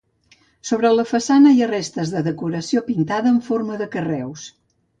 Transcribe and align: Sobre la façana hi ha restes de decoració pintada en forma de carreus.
Sobre 0.69 0.89
la 0.99 1.05
façana 1.09 1.51
hi 1.57 1.61
ha 1.65 1.67
restes 1.73 2.15
de 2.15 2.25
decoració 2.29 2.85
pintada 2.89 3.35
en 3.35 3.41
forma 3.51 3.81
de 3.83 3.93
carreus. 3.97 4.51